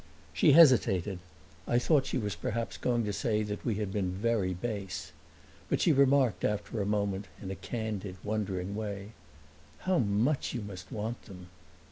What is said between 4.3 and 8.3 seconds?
base. But she remarked after a moment, in a candid,